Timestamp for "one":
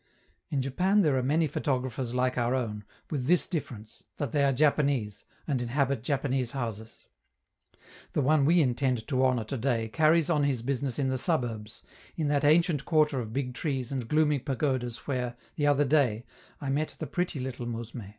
8.23-8.43